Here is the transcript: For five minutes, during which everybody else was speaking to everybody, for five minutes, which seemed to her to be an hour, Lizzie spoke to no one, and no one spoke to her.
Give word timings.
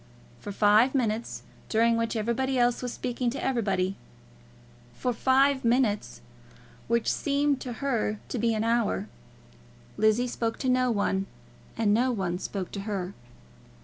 For 0.39 0.51
five 0.51 0.95
minutes, 0.95 1.43
during 1.69 1.95
which 1.95 2.15
everybody 2.15 2.57
else 2.57 2.81
was 2.81 2.91
speaking 2.91 3.29
to 3.29 3.43
everybody, 3.43 3.97
for 4.95 5.13
five 5.13 5.63
minutes, 5.63 6.21
which 6.87 7.07
seemed 7.13 7.61
to 7.61 7.73
her 7.85 8.17
to 8.29 8.39
be 8.39 8.55
an 8.55 8.63
hour, 8.63 9.07
Lizzie 9.97 10.25
spoke 10.25 10.57
to 10.57 10.69
no 10.69 10.89
one, 10.89 11.27
and 11.77 11.93
no 11.93 12.11
one 12.11 12.39
spoke 12.39 12.71
to 12.71 12.79
her. 12.79 13.13